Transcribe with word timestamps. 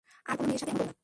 আর 0.07 0.11
কখনো 0.29 0.37
কোন 0.39 0.45
মেয়ের 0.47 0.59
সাথে 0.61 0.71
এমন 0.73 0.79
করবো 0.79 0.89
না! 0.91 0.97